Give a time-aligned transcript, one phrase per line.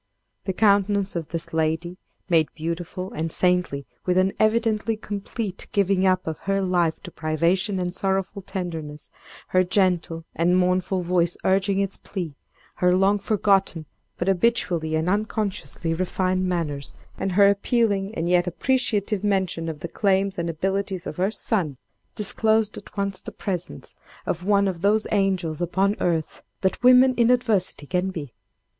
[0.45, 6.25] The countenance of this lady, made beautiful and saintly with an evidently complete giving up
[6.25, 9.11] of her life to privation and sorrowful tenderness,
[9.49, 12.33] her gentle and mournful voice urging its plea,
[12.77, 13.85] her long forgotten
[14.17, 19.87] but habitually and unconsciously refined manners, and her appealing and yet appreciative mention of the
[19.87, 21.77] claims and abilities of her son,
[22.15, 23.93] disclosed at once the presence
[24.25, 28.33] of one of those angels upon earth that women in adversity can be.